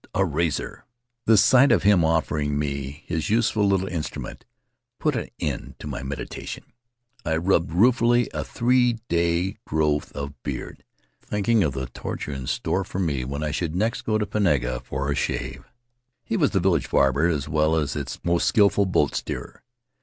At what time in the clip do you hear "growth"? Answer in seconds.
9.67-10.11